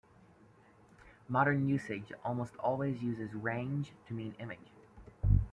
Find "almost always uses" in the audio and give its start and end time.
2.23-3.35